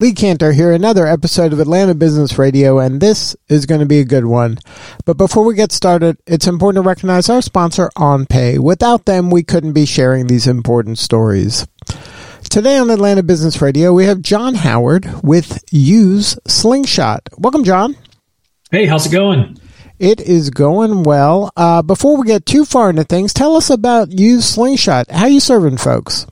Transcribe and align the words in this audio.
Lee 0.00 0.12
Kantor 0.12 0.52
here, 0.52 0.70
another 0.70 1.08
episode 1.08 1.52
of 1.52 1.58
Atlanta 1.58 1.92
Business 1.92 2.38
Radio, 2.38 2.78
and 2.78 3.00
this 3.00 3.34
is 3.48 3.66
going 3.66 3.80
to 3.80 3.86
be 3.86 3.98
a 3.98 4.04
good 4.04 4.26
one. 4.26 4.58
But 5.04 5.16
before 5.16 5.44
we 5.44 5.56
get 5.56 5.72
started, 5.72 6.18
it's 6.24 6.46
important 6.46 6.84
to 6.84 6.88
recognize 6.88 7.28
our 7.28 7.42
sponsor, 7.42 7.90
OnPay. 7.96 8.60
Without 8.60 9.06
them, 9.06 9.28
we 9.28 9.42
couldn't 9.42 9.72
be 9.72 9.86
sharing 9.86 10.28
these 10.28 10.46
important 10.46 11.00
stories. 11.00 11.66
Today 12.48 12.78
on 12.78 12.90
Atlanta 12.90 13.24
Business 13.24 13.60
Radio, 13.60 13.92
we 13.92 14.04
have 14.04 14.22
John 14.22 14.54
Howard 14.54 15.24
with 15.24 15.64
Use 15.72 16.38
Slingshot. 16.46 17.28
Welcome, 17.36 17.64
John. 17.64 17.96
Hey, 18.70 18.86
how's 18.86 19.06
it 19.06 19.10
going? 19.10 19.58
It 19.98 20.20
is 20.20 20.50
going 20.50 21.02
well. 21.02 21.50
Uh, 21.56 21.82
before 21.82 22.16
we 22.16 22.24
get 22.24 22.46
too 22.46 22.64
far 22.64 22.90
into 22.90 23.02
things, 23.02 23.34
tell 23.34 23.56
us 23.56 23.68
about 23.68 24.12
Use 24.12 24.44
Slingshot. 24.44 25.10
How 25.10 25.26
you 25.26 25.40
serving 25.40 25.78
folks? 25.78 26.24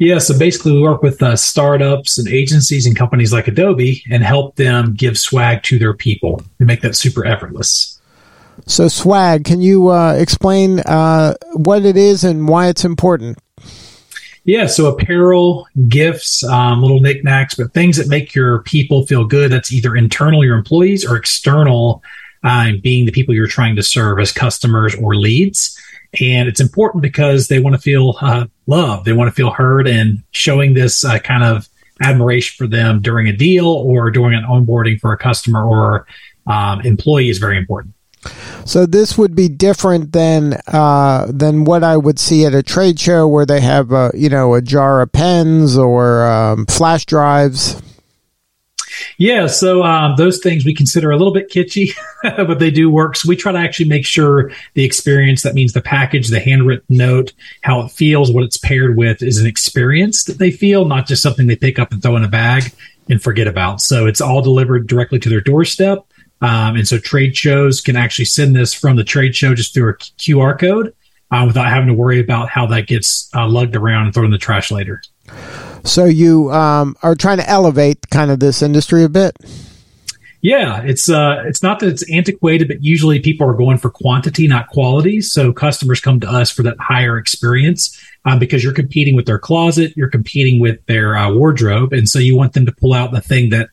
Yeah, 0.00 0.16
so 0.16 0.36
basically, 0.38 0.72
we 0.72 0.80
work 0.80 1.02
with 1.02 1.22
uh, 1.22 1.36
startups 1.36 2.16
and 2.16 2.26
agencies 2.26 2.86
and 2.86 2.96
companies 2.96 3.34
like 3.34 3.48
Adobe 3.48 4.02
and 4.10 4.22
help 4.22 4.56
them 4.56 4.94
give 4.94 5.18
swag 5.18 5.62
to 5.64 5.78
their 5.78 5.92
people 5.92 6.42
and 6.58 6.66
make 6.66 6.80
that 6.80 6.96
super 6.96 7.26
effortless. 7.26 8.00
So, 8.64 8.88
swag, 8.88 9.44
can 9.44 9.60
you 9.60 9.88
uh, 9.88 10.14
explain 10.14 10.80
uh, 10.80 11.34
what 11.52 11.84
it 11.84 11.98
is 11.98 12.24
and 12.24 12.48
why 12.48 12.68
it's 12.68 12.82
important? 12.82 13.38
Yeah, 14.44 14.68
so 14.68 14.86
apparel, 14.86 15.68
gifts, 15.88 16.42
um, 16.44 16.80
little 16.80 17.00
knickknacks, 17.00 17.54
but 17.54 17.74
things 17.74 17.98
that 17.98 18.08
make 18.08 18.34
your 18.34 18.60
people 18.62 19.04
feel 19.04 19.26
good. 19.26 19.52
That's 19.52 19.70
either 19.70 19.94
internal, 19.94 20.42
your 20.42 20.56
employees, 20.56 21.04
or 21.04 21.14
external, 21.14 22.02
uh, 22.42 22.70
being 22.82 23.04
the 23.04 23.12
people 23.12 23.34
you're 23.34 23.46
trying 23.46 23.76
to 23.76 23.82
serve 23.82 24.18
as 24.18 24.32
customers 24.32 24.94
or 24.94 25.14
leads. 25.14 25.78
And 26.22 26.48
it's 26.48 26.58
important 26.58 27.02
because 27.02 27.48
they 27.48 27.60
want 27.60 27.76
to 27.76 27.82
feel 27.82 28.14
loved. 28.70 29.04
They 29.04 29.12
want 29.12 29.28
to 29.28 29.34
feel 29.34 29.50
heard 29.50 29.86
and 29.86 30.22
showing 30.30 30.72
this 30.72 31.04
uh, 31.04 31.18
kind 31.18 31.44
of 31.44 31.68
admiration 32.00 32.54
for 32.56 32.66
them 32.66 33.02
during 33.02 33.28
a 33.28 33.36
deal 33.36 33.66
or 33.66 34.10
during 34.10 34.34
an 34.34 34.44
onboarding 34.44 34.98
for 34.98 35.12
a 35.12 35.18
customer 35.18 35.62
or 35.62 36.06
um, 36.46 36.80
employee 36.80 37.28
is 37.28 37.38
very 37.38 37.58
important. 37.58 37.94
So 38.64 38.86
this 38.86 39.16
would 39.16 39.34
be 39.34 39.48
different 39.48 40.12
than 40.12 40.60
uh, 40.66 41.26
than 41.30 41.64
what 41.64 41.82
I 41.82 41.96
would 41.96 42.18
see 42.18 42.44
at 42.44 42.54
a 42.54 42.62
trade 42.62 43.00
show 43.00 43.26
where 43.26 43.46
they 43.46 43.60
have 43.60 43.92
a 43.92 44.10
you 44.14 44.28
know 44.28 44.54
a 44.54 44.62
jar 44.62 45.00
of 45.00 45.12
pens 45.12 45.78
or 45.78 46.26
um, 46.26 46.66
flash 46.66 47.06
drives. 47.06 47.80
Yeah, 49.18 49.46
so 49.46 49.82
um, 49.82 50.16
those 50.16 50.38
things 50.38 50.64
we 50.64 50.74
consider 50.74 51.10
a 51.10 51.16
little 51.16 51.32
bit 51.32 51.50
kitschy, 51.50 51.92
but 52.22 52.58
they 52.58 52.70
do 52.70 52.90
work. 52.90 53.16
So 53.16 53.28
we 53.28 53.36
try 53.36 53.52
to 53.52 53.58
actually 53.58 53.88
make 53.88 54.06
sure 54.06 54.50
the 54.74 54.84
experience, 54.84 55.42
that 55.42 55.54
means 55.54 55.72
the 55.72 55.82
package, 55.82 56.28
the 56.28 56.40
handwritten 56.40 56.96
note, 56.96 57.32
how 57.62 57.80
it 57.80 57.90
feels, 57.90 58.32
what 58.32 58.44
it's 58.44 58.56
paired 58.56 58.96
with, 58.96 59.22
is 59.22 59.38
an 59.38 59.46
experience 59.46 60.24
that 60.24 60.38
they 60.38 60.50
feel, 60.50 60.84
not 60.84 61.06
just 61.06 61.22
something 61.22 61.46
they 61.46 61.56
pick 61.56 61.78
up 61.78 61.92
and 61.92 62.02
throw 62.02 62.16
in 62.16 62.24
a 62.24 62.28
bag 62.28 62.72
and 63.08 63.22
forget 63.22 63.46
about. 63.46 63.80
So 63.80 64.06
it's 64.06 64.20
all 64.20 64.42
delivered 64.42 64.86
directly 64.86 65.18
to 65.18 65.28
their 65.28 65.40
doorstep. 65.40 66.06
Um, 66.42 66.76
and 66.76 66.88
so 66.88 66.98
trade 66.98 67.36
shows 67.36 67.80
can 67.80 67.96
actually 67.96 68.24
send 68.24 68.56
this 68.56 68.72
from 68.72 68.96
the 68.96 69.04
trade 69.04 69.36
show 69.36 69.54
just 69.54 69.74
through 69.74 69.90
a 69.90 69.94
QR 69.94 70.58
code 70.58 70.94
uh, 71.30 71.44
without 71.46 71.68
having 71.68 71.88
to 71.88 71.94
worry 71.94 72.20
about 72.20 72.48
how 72.48 72.66
that 72.66 72.86
gets 72.86 73.28
uh, 73.34 73.46
lugged 73.46 73.76
around 73.76 74.06
and 74.06 74.14
thrown 74.14 74.26
in 74.26 74.30
the 74.30 74.38
trash 74.38 74.70
later. 74.70 75.02
So 75.84 76.04
you 76.04 76.50
um, 76.52 76.96
are 77.02 77.14
trying 77.14 77.38
to 77.38 77.48
elevate 77.48 78.08
kind 78.10 78.30
of 78.30 78.40
this 78.40 78.62
industry 78.62 79.04
a 79.04 79.08
bit. 79.08 79.36
Yeah, 80.42 80.80
it's 80.82 81.10
uh, 81.10 81.42
it's 81.46 81.62
not 81.62 81.80
that 81.80 81.88
it's 81.88 82.10
antiquated, 82.10 82.68
but 82.68 82.82
usually 82.82 83.20
people 83.20 83.46
are 83.46 83.54
going 83.54 83.76
for 83.76 83.90
quantity, 83.90 84.48
not 84.48 84.68
quality. 84.68 85.20
So 85.20 85.52
customers 85.52 86.00
come 86.00 86.18
to 86.20 86.30
us 86.30 86.50
for 86.50 86.62
that 86.62 86.78
higher 86.78 87.18
experience 87.18 88.00
um, 88.24 88.38
because 88.38 88.64
you're 88.64 88.72
competing 88.72 89.14
with 89.14 89.26
their 89.26 89.38
closet, 89.38 89.92
you're 89.96 90.08
competing 90.08 90.58
with 90.58 90.84
their 90.86 91.14
uh, 91.14 91.30
wardrobe, 91.32 91.92
and 91.92 92.08
so 92.08 92.18
you 92.18 92.36
want 92.36 92.54
them 92.54 92.64
to 92.64 92.72
pull 92.72 92.94
out 92.94 93.12
the 93.12 93.20
thing 93.20 93.50
that 93.50 93.68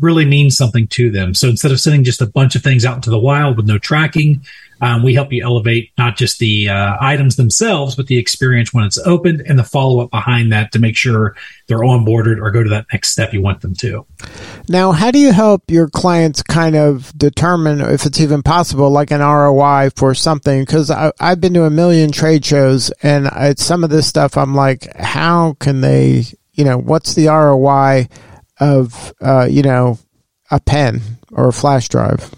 really 0.00 0.26
means 0.26 0.56
something 0.56 0.86
to 0.88 1.10
them. 1.10 1.34
So 1.34 1.48
instead 1.48 1.72
of 1.72 1.80
sending 1.80 2.04
just 2.04 2.20
a 2.20 2.26
bunch 2.26 2.56
of 2.56 2.62
things 2.62 2.84
out 2.84 2.96
into 2.96 3.10
the 3.10 3.18
wild 3.18 3.56
with 3.56 3.66
no 3.66 3.78
tracking, 3.78 4.42
um, 4.82 5.04
we 5.04 5.14
help 5.14 5.32
you 5.32 5.44
elevate 5.44 5.92
not 5.96 6.16
just 6.16 6.40
the 6.40 6.68
uh, 6.68 6.96
items 7.00 7.36
themselves, 7.36 7.94
but 7.94 8.08
the 8.08 8.18
experience 8.18 8.74
when 8.74 8.84
it's 8.84 8.98
opened 8.98 9.40
and 9.46 9.56
the 9.56 9.62
follow 9.64 10.00
up 10.00 10.10
behind 10.10 10.50
that 10.52 10.72
to 10.72 10.80
make 10.80 10.96
sure 10.96 11.36
they're 11.68 11.78
onboarded 11.78 12.42
or 12.42 12.50
go 12.50 12.64
to 12.64 12.68
that 12.68 12.86
next 12.92 13.10
step 13.10 13.32
you 13.32 13.40
want 13.40 13.60
them 13.60 13.74
to. 13.76 14.04
Now, 14.68 14.90
how 14.90 15.12
do 15.12 15.20
you 15.20 15.32
help 15.32 15.70
your 15.70 15.88
clients 15.88 16.42
kind 16.42 16.74
of 16.74 17.16
determine 17.16 17.80
if 17.80 18.04
it's 18.06 18.20
even 18.20 18.42
possible, 18.42 18.90
like 18.90 19.12
an 19.12 19.20
ROI 19.20 19.90
for 19.94 20.16
something? 20.16 20.62
Because 20.62 20.90
I've 20.90 21.40
been 21.40 21.54
to 21.54 21.64
a 21.64 21.70
million 21.70 22.10
trade 22.10 22.44
shows 22.44 22.90
and 23.04 23.30
some 23.58 23.84
of 23.84 23.90
this 23.90 24.08
stuff 24.08 24.36
I'm 24.36 24.56
like, 24.56 24.92
how 24.96 25.54
can 25.60 25.80
they, 25.80 26.24
you 26.54 26.64
know, 26.64 26.76
what's 26.76 27.14
the 27.14 27.28
ROI 27.28 28.08
of, 28.58 29.14
uh, 29.20 29.46
you 29.48 29.62
know, 29.62 30.00
a 30.50 30.58
pen 30.58 31.00
or 31.30 31.48
a 31.48 31.52
flash 31.52 31.88
drive? 31.88 32.28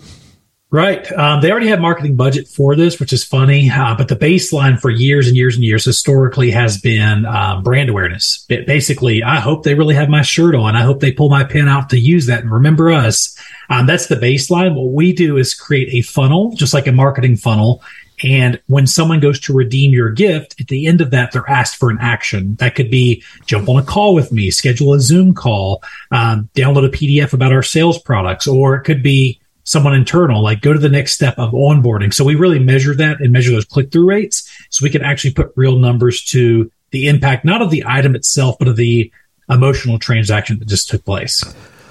Right. 0.75 1.09
Um, 1.13 1.41
they 1.41 1.53
already 1.53 1.69
have 1.69 1.79
marketing 1.79 2.17
budget 2.17 2.49
for 2.49 2.75
this, 2.75 2.99
which 2.99 3.13
is 3.13 3.23
funny. 3.23 3.71
Uh, 3.71 3.95
but 3.97 4.09
the 4.09 4.17
baseline 4.17 4.77
for 4.77 4.91
years 4.91 5.29
and 5.29 5.37
years 5.37 5.55
and 5.55 5.65
years 5.65 5.85
historically 5.85 6.51
has 6.51 6.79
been 6.79 7.25
uh, 7.25 7.61
brand 7.61 7.91
awareness. 7.91 8.45
It 8.49 8.67
basically, 8.67 9.23
I 9.23 9.39
hope 9.39 9.63
they 9.63 9.77
really 9.77 9.95
have 9.95 10.09
my 10.09 10.23
shirt 10.23 10.57
on. 10.57 10.75
I 10.75 10.83
hope 10.83 10.99
they 10.99 11.13
pull 11.13 11.29
my 11.29 11.45
pen 11.45 11.69
out 11.69 11.91
to 11.91 11.97
use 11.97 12.27
that 12.27 12.41
and 12.41 12.51
remember 12.51 12.91
us. 12.91 13.39
Um, 13.71 13.87
that's 13.87 14.09
the 14.09 14.17
baseline. 14.17 14.75
What 14.75 14.91
we 14.91 15.13
do 15.13 15.37
is 15.37 15.55
create 15.55 15.95
a 15.95 16.01
funnel, 16.01 16.57
just 16.57 16.75
like 16.75 16.89
a 16.89 16.93
marketing 16.93 17.37
funnel. 17.37 17.81
And 18.25 18.61
when 18.67 18.89
someone 18.89 19.21
goes 19.21 19.39
to 19.41 19.55
redeem 19.55 19.93
your 19.93 20.11
gift, 20.11 20.61
at 20.61 20.67
the 20.67 20.89
end 20.89 21.01
of 21.01 21.13
that, 21.13 21.31
they're 21.31 21.49
asked 21.49 21.77
for 21.77 21.89
an 21.89 21.99
action. 22.01 22.57
That 22.57 22.75
could 22.75 22.91
be 22.91 23.23
jump 23.47 23.69
on 23.69 23.77
a 23.77 23.85
call 23.85 24.13
with 24.13 24.33
me, 24.33 24.51
schedule 24.51 24.95
a 24.95 25.01
Zoom 25.01 25.35
call, 25.35 25.85
um, 26.11 26.49
download 26.57 26.85
a 26.85 26.91
PDF 26.91 27.33
about 27.33 27.53
our 27.53 27.63
sales 27.63 28.01
products, 28.01 28.49
or 28.49 28.75
it 28.75 28.83
could 28.83 29.05
be 29.05 29.41
someone 29.65 29.95
internal, 29.95 30.43
like 30.43 30.61
go 30.61 30.73
to 30.73 30.79
the 30.79 30.89
next 30.89 31.15
step 31.15 31.39
of 31.39 31.53
onboarding. 31.53 32.13
So 32.13 32.25
we 32.25 32.35
really 32.35 32.59
measure 32.59 32.95
that 32.95 33.21
and 33.21 33.33
measure 33.33 33.51
those 33.51 33.65
click 33.65 33.91
through 33.91 34.07
rates 34.07 34.49
so 34.71 34.85
we 34.85 34.91
can 34.91 35.03
actually 35.03 35.33
put 35.33 35.53
real 35.57 35.79
numbers 35.79 36.23
to 36.27 36.71
the 36.91 37.09
impact, 37.09 37.45
not 37.45 37.63
of 37.63 37.71
the 37.71 37.83
item 37.87 38.15
itself, 38.15 38.57
but 38.59 38.69
of 38.69 38.77
the 38.77 39.11
emotional 39.51 39.99
transaction 39.99 40.59
that 40.59 40.69
just 40.69 40.89
took 40.89 41.05
place. 41.05 41.43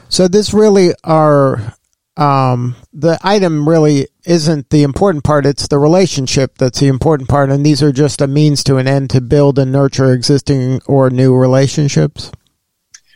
So 0.10 0.28
this 0.28 0.54
really 0.54 0.94
are 1.04 1.76
um, 2.16 2.76
the 2.94 3.18
item 3.24 3.68
really 3.68 4.08
isn't 4.26 4.70
the 4.70 4.84
important 4.84 5.24
part. 5.24 5.46
It's 5.46 5.68
the 5.68 5.80
relationship 5.80 6.58
that's 6.58 6.80
the 6.80 6.88
important 6.88 7.30
part. 7.30 7.50
And 7.50 7.66
these 7.66 7.82
are 7.82 7.92
just 7.92 8.22
a 8.22 8.28
means 8.28 8.64
to 8.66 8.78
an 8.78 8.88
end 8.88 9.10
to 9.12 9.22
build 9.22 9.58
and 9.58 9.72
nurture 9.72 10.14
existing 10.14 10.82
or 10.86 11.10
new 11.10 11.36
relationships. 11.36 12.32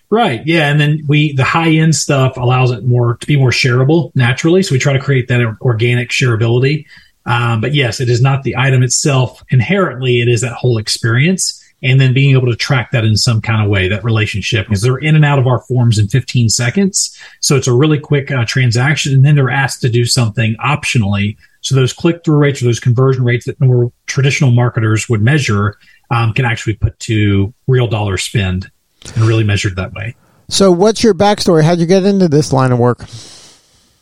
Right. 0.09 0.45
Yeah. 0.45 0.69
And 0.69 0.79
then 0.79 1.03
we, 1.07 1.34
the 1.34 1.44
high 1.44 1.72
end 1.72 1.95
stuff 1.95 2.38
allows 2.38 2.72
it 2.72 2.85
more 2.85 3.18
to 3.18 3.28
be 3.28 3.35
more 3.35 3.50
shareable 3.50 4.16
naturally. 4.16 4.63
So 4.63 4.73
we 4.73 4.79
try 4.79 4.94
to 4.94 5.00
create 5.00 5.28
that 5.28 5.41
organic 5.62 6.09
shareability. 6.09 6.85
Um, 7.25 7.59
but 7.59 7.73
yes, 7.73 8.00
it 8.00 8.09
is 8.09 8.22
not 8.22 8.44
the 8.44 8.56
item 8.56 8.84
itself 8.84 9.44
inherently. 9.50 10.22
It 10.22 10.29
is 10.29 10.41
that 10.41 10.53
whole 10.53 10.78
experience. 10.78 11.62
And 11.84 12.00
then 12.00 12.13
being 12.13 12.35
able 12.35 12.47
to 12.47 12.56
track 12.56 12.91
that 12.91 13.03
in 13.03 13.18
some 13.18 13.41
kind 13.41 13.62
of 13.62 13.69
way, 13.69 13.88
that 13.90 14.03
relationship, 14.03 14.66
because 14.66 14.81
they're 14.81 14.97
in 14.97 15.16
and 15.16 15.25
out 15.25 15.38
of 15.40 15.45
our 15.45 15.59
forms 15.59 16.00
in 16.00 16.07
15 16.07 16.50
seconds. 16.50 17.16
So 17.41 17.56
it's 17.56 17.68
a 17.68 17.74
really 17.74 18.00
quick 18.00 18.31
uh, 18.31 18.45
transaction. 18.45 19.13
And 19.13 19.25
then 19.25 19.35
they're 19.35 19.50
asked 19.50 19.81
to 19.81 19.89
do 19.89 20.06
something 20.06 20.56
optionally. 20.56 21.38
So 21.62 21.75
those 21.75 21.91
click 21.91 22.24
through 22.24 22.38
rates 22.38 22.62
or 22.62 22.65
those 22.65 22.80
conversion 22.80 23.25
rates 23.25 23.45
that 23.45 23.59
more 23.59 23.92
traditional 24.07 24.51
marketers 24.51 25.09
would 25.09 25.21
measure 25.21 25.77
um, 26.09 26.33
can 26.33 26.45
actually 26.45 26.75
put 26.75 26.98
to 27.01 27.54
real 27.68 27.88
dollar 27.88 28.18
spend 28.18 28.71
and 29.15 29.23
really 29.23 29.44
measured 29.44 29.75
that 29.75 29.94
way. 29.94 30.15
So, 30.49 30.71
what's 30.71 31.03
your 31.03 31.13
backstory? 31.13 31.63
How'd 31.63 31.79
you 31.79 31.85
get 31.85 32.05
into 32.05 32.27
this 32.27 32.53
line 32.53 32.71
of 32.71 32.79
work? 32.79 33.05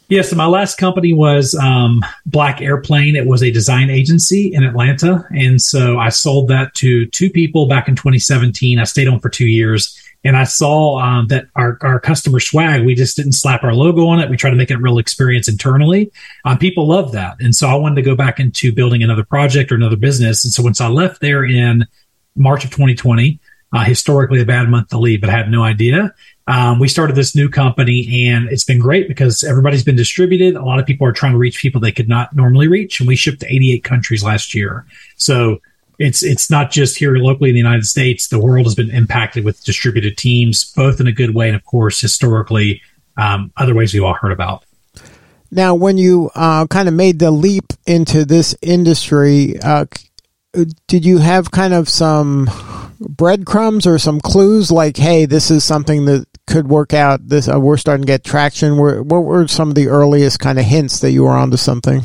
Yeah, 0.07 0.21
so 0.21 0.35
my 0.35 0.45
last 0.45 0.77
company 0.77 1.13
was 1.13 1.55
um, 1.55 2.05
Black 2.27 2.61
Airplane. 2.61 3.15
It 3.15 3.25
was 3.25 3.41
a 3.41 3.49
design 3.49 3.89
agency 3.89 4.53
in 4.53 4.63
Atlanta. 4.63 5.25
And 5.35 5.59
so 5.59 5.97
I 5.97 6.09
sold 6.09 6.47
that 6.49 6.75
to 6.75 7.07
two 7.07 7.31
people 7.31 7.67
back 7.67 7.87
in 7.87 7.95
2017. 7.95 8.77
I 8.77 8.83
stayed 8.83 9.07
on 9.07 9.19
for 9.19 9.29
two 9.29 9.47
years. 9.47 9.99
And 10.23 10.37
I 10.37 10.43
saw 10.43 10.99
um, 10.99 11.27
that 11.27 11.45
our, 11.55 11.77
our 11.81 11.99
customer 11.99 12.39
swag, 12.39 12.83
we 12.83 12.95
just 12.95 13.15
didn't 13.15 13.33
slap 13.33 13.63
our 13.63 13.73
logo 13.73 14.07
on 14.07 14.19
it. 14.19 14.29
We 14.29 14.37
tried 14.37 14.51
to 14.51 14.55
make 14.55 14.71
it 14.71 14.75
a 14.75 14.79
real 14.79 14.99
experience 14.99 15.47
internally. 15.47 16.11
Um, 16.45 16.57
people 16.57 16.87
love 16.87 17.11
that. 17.11 17.37
And 17.39 17.55
so 17.55 17.67
I 17.67 17.75
wanted 17.75 17.95
to 17.95 18.01
go 18.01 18.15
back 18.15 18.39
into 18.39 18.71
building 18.71 19.03
another 19.03 19.23
project 19.23 19.71
or 19.71 19.75
another 19.75 19.95
business. 19.95 20.43
And 20.43 20.51
so 20.51 20.63
once 20.63 20.81
I 20.81 20.87
left 20.87 21.21
there 21.21 21.45
in 21.45 21.85
March 22.35 22.63
of 22.63 22.71
2020, 22.71 23.39
uh, 23.73 23.83
historically 23.83 24.41
a 24.41 24.45
bad 24.45 24.69
month 24.69 24.89
to 24.89 24.99
leave, 24.99 25.21
but 25.21 25.29
I 25.29 25.33
had 25.33 25.49
no 25.49 25.63
idea. 25.63 26.13
Um, 26.47 26.79
we 26.79 26.87
started 26.87 27.15
this 27.15 27.35
new 27.35 27.49
company 27.49 28.27
and 28.27 28.47
it's 28.49 28.63
been 28.63 28.79
great 28.79 29.07
because 29.07 29.43
everybody's 29.43 29.83
been 29.83 29.95
distributed. 29.95 30.55
A 30.55 30.63
lot 30.63 30.79
of 30.79 30.85
people 30.85 31.07
are 31.07 31.11
trying 31.11 31.31
to 31.31 31.39
reach 31.39 31.59
people 31.59 31.81
they 31.81 31.91
could 31.91 32.07
not 32.07 32.35
normally 32.35 32.67
reach. 32.67 32.99
And 32.99 33.07
we 33.07 33.15
shipped 33.15 33.39
to 33.41 33.53
88 33.53 33.83
countries 33.83 34.23
last 34.23 34.53
year. 34.53 34.85
So 35.17 35.59
it's 35.97 36.23
it's 36.23 36.49
not 36.51 36.71
just 36.71 36.97
here 36.97 37.15
locally 37.15 37.49
in 37.49 37.53
the 37.53 37.59
United 37.59 37.85
States. 37.85 38.27
The 38.27 38.39
world 38.39 38.65
has 38.65 38.75
been 38.75 38.91
impacted 38.91 39.45
with 39.45 39.63
distributed 39.63 40.17
teams, 40.17 40.71
both 40.73 40.99
in 40.99 41.07
a 41.07 41.11
good 41.11 41.33
way 41.33 41.47
and, 41.47 41.55
of 41.55 41.63
course, 41.63 42.01
historically, 42.01 42.81
um, 43.17 43.51
other 43.57 43.73
ways 43.73 43.93
we've 43.93 44.03
all 44.03 44.13
heard 44.13 44.33
about. 44.33 44.65
Now, 45.51 45.73
when 45.73 45.97
you 45.97 46.31
uh, 46.35 46.67
kind 46.67 46.87
of 46.87 46.93
made 46.93 47.19
the 47.19 47.31
leap 47.31 47.71
into 47.87 48.25
this 48.25 48.55
industry, 48.61 49.57
uh, 49.61 49.85
did 50.87 51.05
you 51.05 51.19
have 51.19 51.51
kind 51.51 51.73
of 51.73 51.87
some 51.87 52.49
breadcrumbs 52.99 53.85
or 53.87 53.99
some 53.99 54.19
clues 54.19 54.71
like, 54.71 54.97
hey, 54.97 55.25
this 55.25 55.51
is 55.51 55.63
something 55.63 56.05
that 56.05 56.27
could 56.47 56.67
work 56.67 56.93
out? 56.93 57.27
This 57.27 57.47
uh, 57.47 57.59
we're 57.59 57.77
starting 57.77 58.05
to 58.05 58.07
get 58.07 58.23
traction. 58.23 58.77
what 58.77 59.03
were 59.03 59.47
some 59.47 59.69
of 59.69 59.75
the 59.75 59.87
earliest 59.87 60.39
kind 60.39 60.59
of 60.59 60.65
hints 60.65 60.99
that 60.99 61.11
you 61.11 61.23
were 61.23 61.31
onto 61.31 61.57
something? 61.57 62.01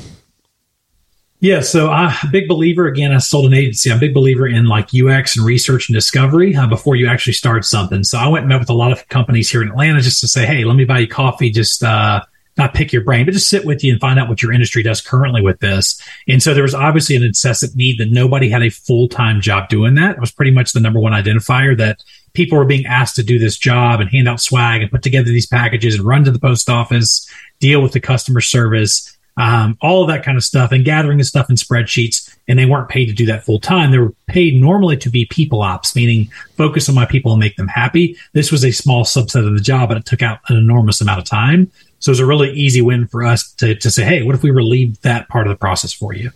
Yeah, 1.43 1.61
so 1.61 1.89
I'm 1.91 2.15
a 2.23 2.31
big 2.31 2.49
believer. 2.49 2.87
Again, 2.87 3.13
I 3.13 3.19
sold 3.19 3.47
an 3.47 3.55
agency. 3.55 3.91
I'm 3.91 3.97
a 3.97 4.01
big 4.01 4.13
believer 4.13 4.47
in 4.47 4.67
like 4.67 4.91
UX 4.95 5.37
and 5.37 5.47
research 5.47 5.89
and 5.89 5.95
discovery 5.95 6.55
uh, 6.55 6.67
before 6.67 6.97
you 6.97 7.07
actually 7.07 7.33
start 7.33 7.65
something. 7.65 8.05
So 8.05 8.19
I 8.19 8.29
went 8.29 8.43
and 8.43 8.51
met 8.51 8.61
with 8.61 8.69
a 8.69 8.75
lot 8.75 8.93
of 8.93 9.09
companies 9.09 9.51
here 9.51 9.63
in 9.63 9.69
Atlanta 9.69 10.03
just 10.03 10.21
to 10.21 10.29
say, 10.29 10.45
hey, 10.45 10.65
let 10.65 10.77
me 10.77 10.85
buy 10.85 10.99
you 10.99 11.09
coffee. 11.09 11.51
Just 11.51 11.83
uh, 11.83 12.23
not 12.61 12.75
pick 12.75 12.93
your 12.93 13.03
brain, 13.03 13.25
but 13.25 13.33
just 13.33 13.49
sit 13.49 13.65
with 13.65 13.83
you 13.83 13.93
and 13.93 14.01
find 14.01 14.19
out 14.19 14.29
what 14.29 14.43
your 14.43 14.53
industry 14.53 14.83
does 14.83 15.01
currently 15.01 15.43
with 15.43 15.59
this. 15.61 16.01
And 16.29 16.43
so 16.43 16.55
there 16.55 16.63
was 16.63 16.75
obviously 16.75 17.17
an 17.17 17.23
incessant 17.23 17.75
need 17.75 17.99
that 17.99 18.11
nobody 18.11 18.49
had 18.49 18.63
a 18.63 18.71
full 18.71 19.09
time 19.09 19.41
job 19.41 19.69
doing 19.69 19.95
that. 19.95 20.17
It 20.17 20.21
was 20.21 20.31
pretty 20.31 20.53
much 20.53 20.73
the 20.73 20.81
number 20.81 21.01
one 21.01 21.13
identifier 21.13 21.77
that 21.79 22.05
people 22.33 22.57
were 22.57 22.65
being 22.65 22.87
asked 22.87 23.17
to 23.17 23.23
do 23.23 23.39
this 23.39 23.59
job 23.59 24.01
and 24.01 24.11
hand 24.11 24.29
out 24.29 24.41
swag 24.41 24.83
and 24.83 24.91
put 24.91 25.03
together 25.03 25.29
these 25.29 25.47
packages 25.47 25.97
and 25.97 26.05
run 26.05 26.25
to 26.25 26.31
the 26.31 26.39
post 26.39 26.71
office, 26.71 27.29
deal 27.59 27.83
with 27.83 27.93
the 27.93 28.01
customer 28.01 28.41
service 28.41 29.17
um, 29.41 29.79
all 29.81 30.03
of 30.03 30.09
that 30.09 30.23
kind 30.23 30.37
of 30.37 30.45
stuff, 30.45 30.71
and 30.71 30.85
gathering 30.85 31.19
the 31.19 31.25
stuff 31.25 31.49
in 31.49 31.57
spreadsheets. 31.57 32.37
And 32.47 32.59
they 32.59 32.67
weren't 32.67 32.89
paid 32.89 33.07
to 33.07 33.13
do 33.13 33.27
that 33.27 33.45
full 33.45 33.59
time. 33.59 33.91
They 33.91 33.99
were 33.99 34.15
paid 34.27 34.61
normally 34.61 34.97
to 34.99 35.09
be 35.09 35.25
people 35.25 35.63
ops, 35.63 35.97
meaning 35.97 36.31
focus 36.57 36.89
on 36.89 36.95
my 36.95 37.07
people 37.07 37.33
and 37.33 37.41
make 37.41 37.57
them 37.57 37.69
happy. 37.69 38.17
This 38.33 38.53
was 38.53 38.65
a 38.65 38.71
small 38.71 39.05
subset 39.05 39.47
of 39.47 39.55
the 39.55 39.61
job, 39.61 39.89
but 39.89 39.99
it 39.99 40.05
took 40.05 40.23
out 40.23 40.41
an 40.49 40.57
enormous 40.57 41.01
amount 41.01 41.21
of 41.21 41.25
time. 41.25 41.71
So 42.01 42.11
it 42.11 42.13
was 42.13 42.21
a 42.21 42.27
really 42.27 42.51
easy 42.53 42.81
win 42.81 43.07
for 43.07 43.23
us 43.23 43.53
to, 43.55 43.75
to 43.77 43.91
say, 43.91 44.05
hey, 44.05 44.23
what 44.23 44.35
if 44.35 44.43
we 44.43 44.51
relieved 44.51 45.03
that 45.03 45.29
part 45.29 45.47
of 45.47 45.51
the 45.51 45.57
process 45.57 45.93
for 45.93 46.13
you? 46.13 46.31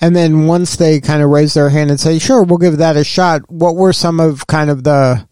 And 0.00 0.16
then 0.16 0.46
once 0.46 0.76
they 0.76 1.00
kind 1.00 1.22
of 1.22 1.30
raise 1.30 1.54
their 1.54 1.70
hand 1.70 1.90
and 1.90 2.00
say, 2.00 2.18
sure, 2.18 2.42
we'll 2.42 2.58
give 2.58 2.78
that 2.78 2.96
a 2.96 3.04
shot, 3.04 3.48
what 3.50 3.76
were 3.76 3.92
some 3.92 4.20
of 4.20 4.46
kind 4.46 4.70
of 4.70 4.84
the 4.84 5.26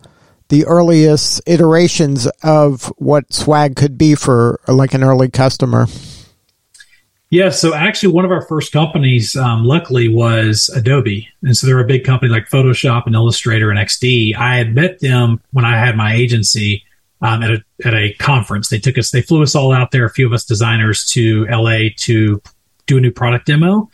the 0.48 0.66
earliest 0.66 1.40
iterations 1.46 2.26
of 2.42 2.92
what 2.98 3.32
swag 3.32 3.74
could 3.74 3.96
be 3.96 4.14
for 4.14 4.60
like 4.68 4.92
an 4.92 5.02
early 5.02 5.30
customer? 5.30 5.86
Yeah, 7.30 7.48
so 7.48 7.74
actually, 7.74 8.12
one 8.12 8.26
of 8.26 8.30
our 8.30 8.42
first 8.42 8.70
companies, 8.70 9.34
um, 9.34 9.64
luckily, 9.64 10.08
was 10.08 10.68
Adobe, 10.76 11.26
and 11.42 11.56
so 11.56 11.66
they're 11.66 11.80
a 11.80 11.86
big 11.86 12.04
company 12.04 12.30
like 12.30 12.50
Photoshop 12.50 13.06
and 13.06 13.14
Illustrator 13.14 13.70
and 13.70 13.78
XD. 13.78 14.36
I 14.36 14.56
had 14.56 14.74
met 14.74 15.00
them 15.00 15.40
when 15.52 15.64
I 15.64 15.78
had 15.78 15.96
my 15.96 16.14
agency 16.14 16.84
um, 17.22 17.42
at 17.42 17.50
a 17.50 17.64
at 17.84 17.94
a 17.94 18.12
conference. 18.14 18.68
They 18.68 18.78
took 18.78 18.98
us, 18.98 19.10
they 19.10 19.22
flew 19.22 19.42
us 19.42 19.54
all 19.54 19.72
out 19.72 19.90
there, 19.90 20.04
a 20.04 20.10
few 20.10 20.26
of 20.26 20.32
us 20.32 20.44
designers, 20.44 21.10
to 21.12 21.46
LA 21.46 21.88
to 21.98 22.42
do 22.86 22.98
a 22.98 23.00
new 23.00 23.12
product 23.12 23.46
demo. 23.46 23.88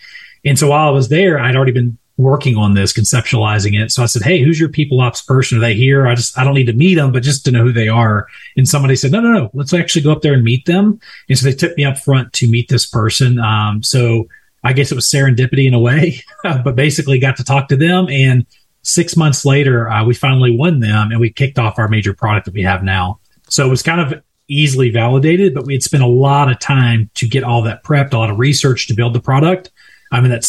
And 0.45 0.59
so 0.59 0.71
while 0.71 0.89
I 0.89 0.91
was 0.91 1.09
there, 1.09 1.39
I'd 1.39 1.57
already 1.57 1.73
been 1.73 1.99
working 2.17 2.57
on 2.57 2.75
this, 2.75 2.93
conceptualizing 2.93 3.81
it. 3.81 3.93
So 3.93 4.03
I 4.03 4.07
said, 4.07 4.23
Hey, 4.23 4.43
who's 4.43 4.59
your 4.59 4.69
people 4.69 5.01
ops 5.01 5.21
person? 5.21 5.59
Are 5.59 5.61
they 5.61 5.75
here? 5.75 6.07
I 6.07 6.15
just, 6.15 6.37
I 6.37 6.45
don't 6.45 6.55
need 6.55 6.67
to 6.67 6.73
meet 6.73 6.97
them, 6.97 7.13
but 7.13 7.23
just 7.23 7.45
to 7.45 7.51
know 7.53 7.63
who 7.63 7.73
they 7.73 7.89
are. 7.89 8.27
And 8.57 8.69
somebody 8.69 8.97
said, 8.97 9.13
no, 9.13 9.21
no, 9.21 9.31
no, 9.31 9.51
let's 9.55 9.73
actually 9.73 10.03
go 10.03 10.13
up 10.13 10.23
there 10.23 10.35
and 10.35 10.43
meet 10.43 10.67
them. 10.67 11.01
And 11.29 11.39
so 11.39 11.45
they 11.45 11.55
took 11.55 11.77
me 11.77 11.85
up 11.85 11.97
front 11.97 12.33
to 12.35 12.49
meet 12.49 12.69
this 12.69 12.87
person. 12.87 13.39
Um, 13.39 13.85
so 13.85 14.27
I 14.65 14.73
guess 14.73 14.91
it 14.91 14.97
was 14.97 15.09
serendipity 15.09 15.67
in 15.67 15.75
a 15.75 15.79
way, 15.79 16.21
but 16.43 16.75
basically 16.75 17.21
got 17.21 17.37
to 17.37 17.45
talk 17.45 17.69
to 17.69 17.77
them. 17.77 18.09
And 18.09 18.45
six 18.83 19.17
months 19.17 19.45
later, 19.45 19.89
uh, 19.89 20.05
we 20.05 20.15
finally 20.15 20.57
won 20.57 20.81
them 20.81 21.11
and 21.11 21.21
we 21.21 21.31
kicked 21.31 21.59
off 21.59 21.79
our 21.79 21.89
major 21.89 22.15
product 22.15 22.47
that 22.47 22.55
we 22.55 22.63
have 22.63 22.83
now. 22.83 23.21
So 23.49 23.67
it 23.67 23.71
was 23.71 23.83
kind 23.83 24.01
of 24.01 24.23
easily 24.49 24.91
validated, 24.91 25.55
but 25.55 25.67
we 25.67 25.75
had 25.75 25.83
spent 25.83 26.03
a 26.03 26.07
lot 26.07 26.51
of 26.51 26.59
time 26.59 27.11
to 27.15 27.29
get 27.29 27.45
all 27.45 27.63
that 27.63 27.85
prepped, 27.85 28.13
a 28.13 28.19
lot 28.19 28.31
of 28.31 28.39
research 28.39 28.87
to 28.89 28.95
build 28.95 29.13
the 29.13 29.21
product. 29.21 29.71
I 30.11 30.21
mean, 30.21 30.31
that 30.31 30.45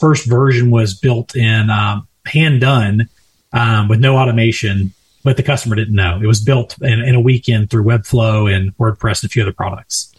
first 0.00 0.26
version 0.28 0.70
was 0.70 0.94
built 0.94 1.36
in 1.36 1.70
um, 1.70 2.08
hand 2.26 2.60
done 2.60 3.08
um, 3.52 3.88
with 3.88 4.00
no 4.00 4.16
automation, 4.16 4.92
but 5.22 5.36
the 5.36 5.42
customer 5.42 5.76
didn't 5.76 5.94
know. 5.94 6.20
It 6.20 6.26
was 6.26 6.40
built 6.40 6.76
in, 6.82 7.00
in, 7.00 7.14
a 7.14 7.20
weekend 7.20 7.70
through 7.70 7.84
Webflow 7.84 8.52
and 8.52 8.76
WordPress 8.76 9.22
and 9.22 9.30
a 9.30 9.32
few 9.32 9.42
other 9.42 9.52
products. 9.52 10.12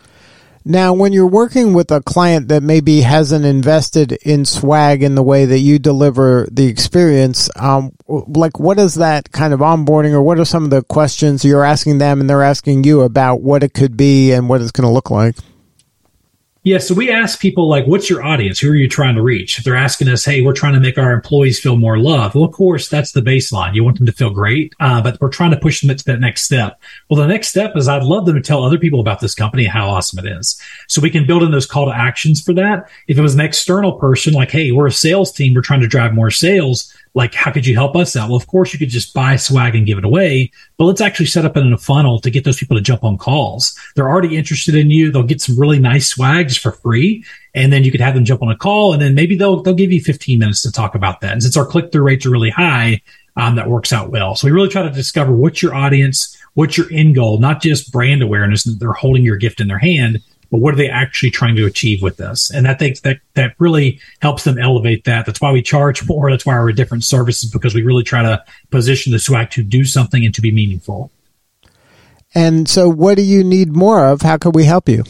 Now, 0.68 0.94
when 0.94 1.14
you're 1.14 1.28
working 1.28 1.76
with 1.76 1.92
a 1.92 2.02
client 2.02 2.48
that 2.48 2.64
maybe 2.64 3.02
hasn't 3.02 3.46
invested 3.46 4.14
in 4.24 4.46
swag 4.46 5.04
in 5.04 5.14
the 5.14 5.22
way 5.22 5.46
that 5.46 5.60
you 5.60 5.78
deliver 5.78 6.48
the 6.52 6.66
experience, 6.66 7.52
um, 7.56 7.92
like 8.08 8.60
what 8.60 8.80
is 8.80 8.96
that 8.96 9.32
kind 9.32 9.54
of 9.54 9.60
onboarding 9.60 10.14
or 10.14 10.24
what 10.24 10.40
are 10.40 10.46
some 10.46 10.64
of 10.64 10.72
the 10.72 10.82
questions 10.82 11.46
you're 11.46 11.64
asking 11.64 12.00
them 12.00 12.20
and 12.20 12.28
they're 12.28 12.42
asking 12.42 12.84
you 12.84 13.02
about 13.02 13.42
what 13.42 13.62
it 13.62 13.76
could 13.76 13.96
be 13.96 14.32
and 14.32 14.50
what 14.50 14.60
it's 14.60 14.72
going 14.72 14.88
to 14.88 14.92
look 14.92 15.12
like? 15.12 15.36
Yeah, 16.66 16.80
so 16.80 16.96
we 16.96 17.12
ask 17.12 17.40
people 17.40 17.70
like, 17.70 17.86
what's 17.86 18.10
your 18.10 18.24
audience? 18.24 18.58
Who 18.58 18.72
are 18.72 18.76
you 18.76 18.90
trying 18.90 19.14
to 19.14 19.22
reach? 19.22 19.60
If 19.60 19.64
they're 19.64 19.76
asking 19.76 20.08
us, 20.08 20.26
hey, 20.26 20.42
we're 20.42 20.52
trying 20.52 20.74
to 20.74 20.80
make 20.80 20.98
our 20.98 21.12
employees 21.14 21.60
feel 21.60 21.78
more 21.78 22.00
loved. 22.00 22.34
Well, 22.34 22.44
of 22.44 22.54
course, 22.54 22.90
that's 22.90 23.12
the 23.12 23.22
baseline. 23.22 23.76
You 23.76 23.84
want 23.84 23.98
them 23.98 24.08
to 24.08 24.12
feel 24.12 24.32
great, 24.32 24.74
uh, 24.80 25.00
but 25.00 25.22
we're 25.22 25.30
trying 25.30 25.52
to 25.52 25.60
push 25.60 25.82
them 25.82 25.96
to 25.96 26.06
that 26.06 26.20
next 26.20 26.42
step. 26.42 26.82
Well, 27.08 27.22
the 27.22 27.28
next 27.28 27.50
step 27.50 27.74
is 27.76 27.88
I'd 27.88 28.02
love 28.02 28.26
them 28.26 28.34
to 28.34 28.42
tell 28.42 28.64
other 28.64 28.80
people 28.80 29.00
about 29.00 29.20
this 29.20 29.36
company 29.36 29.66
how 29.66 29.88
awesome 29.88 30.26
it 30.26 30.40
is. 30.40 30.60
So 30.88 31.02
we 31.02 31.12
can 31.12 31.28
build 31.28 31.44
in 31.44 31.52
those 31.52 31.68
call 31.68 31.86
to 31.86 31.96
actions 31.96 32.42
for 32.42 32.54
that. 32.54 32.90
If 33.08 33.20
it 33.20 33.22
was 33.22 33.36
an 33.36 33.42
external 33.42 34.00
person, 34.00 34.34
like, 34.34 34.50
hey, 34.50 34.72
we're 34.72 34.88
a 34.88 34.92
sales 34.92 35.32
team, 35.32 35.54
we're 35.54 35.62
trying 35.62 35.82
to 35.82 35.88
drive 35.88 36.16
more 36.16 36.32
sales 36.32 36.92
like 37.16 37.34
how 37.34 37.52
could 37.52 37.66
you 37.66 37.74
help 37.74 37.96
us 37.96 38.16
out? 38.16 38.30
Well 38.30 38.38
of 38.38 38.46
course 38.46 38.72
you 38.72 38.78
could 38.78 38.90
just 38.90 39.14
buy 39.14 39.36
swag 39.38 39.76
and 39.76 39.88
give 39.88 39.98
it 39.98 40.06
away 40.06 40.52
but 40.78 40.86
let's 40.86 41.02
actually 41.02 41.26
set 41.26 41.46
up 41.46 41.58
in 41.58 41.74
a 41.74 41.78
funnel 41.78 42.20
to 42.20 42.30
get 42.30 42.44
those 42.44 42.60
people 42.60 42.78
to 42.78 42.84
jump 42.84 43.04
on 43.04 43.18
calls. 43.18 43.76
They're 43.96 44.10
already 44.10 44.38
interested 44.38 44.76
in 44.76 44.92
you. 44.92 45.12
They'll 45.12 45.24
get 45.24 45.42
some 45.42 45.60
really 45.60 45.80
nice 45.80 46.08
swags 46.08 46.56
for 46.56 46.74
free 46.74 47.24
and 47.56 47.74
then 47.74 47.84
you 47.84 47.92
could 47.92 48.02
have 48.02 48.14
them 48.14 48.26
jump 48.26 48.44
on 48.44 48.52
a 48.52 48.58
call 48.58 48.94
and 48.94 49.02
then 49.02 49.16
maybe 49.16 49.36
they'll 49.36 49.64
they'll 49.64 49.74
give 49.74 49.92
you 49.92 50.02
15 50.02 50.38
minutes 50.38 50.62
to 50.62 50.72
talk 50.72 50.94
about 50.94 51.22
that. 51.22 51.32
And 51.32 51.42
since 51.42 51.58
our 51.58 51.66
click-through 51.66 52.04
rates 52.04 52.26
are 52.26 52.32
really 52.32 52.52
high 52.52 53.02
um, 53.38 53.56
that 53.56 53.70
works 53.70 53.92
out 53.92 54.12
well. 54.12 54.36
So 54.36 54.48
we 54.48 54.52
really 54.52 54.70
try 54.70 54.84
to 54.84 54.90
discover 54.90 55.34
what's 55.34 55.62
your 55.62 55.74
audience 55.74 56.38
what's 56.54 56.78
your 56.78 56.88
end 56.92 57.16
goal 57.16 57.40
not 57.40 57.62
just 57.62 57.92
brand 57.92 58.22
awareness 58.22 58.64
that 58.64 58.80
they're 58.80 58.94
holding 58.94 59.24
your 59.24 59.38
gift 59.38 59.60
in 59.60 59.68
their 59.68 59.78
hand 59.78 60.22
but 60.56 60.62
what 60.62 60.74
are 60.74 60.78
they 60.78 60.88
actually 60.88 61.32
trying 61.32 61.54
to 61.58 61.66
achieve 61.66 62.02
with 62.02 62.16
this? 62.16 62.50
And 62.50 62.66
I 62.66 62.76
think 62.76 63.02
that 63.02 63.18
that 63.34 63.56
really 63.60 64.00
helps 64.22 64.46
them 64.46 64.58
elevate 64.58 65.04
that. 65.04 65.26
That's 65.26 65.42
why 65.42 65.52
we 65.52 65.62
charge 65.62 66.08
more. 66.08 66.32
That's 66.32 66.46
why 66.46 66.58
we're 66.58 66.72
different 66.72 67.04
services 67.04 67.52
because 67.52 67.76
we 67.76 67.84
really 67.84 68.06
try 68.06 68.22
to 68.22 68.42
position 68.72 69.12
the 69.12 69.20
swag 69.20 69.50
to 69.50 69.64
do 69.64 69.84
something 69.84 70.24
and 70.24 70.34
to 70.34 70.40
be 70.40 70.52
meaningful. 70.52 71.12
And 72.34 72.70
so, 72.70 72.88
what 72.88 73.18
do 73.18 73.22
you 73.22 73.44
need 73.44 73.76
more 73.76 74.08
of? 74.08 74.22
How 74.22 74.38
can 74.38 74.54
we 74.54 74.64
help 74.64 74.88
you? 74.88 75.04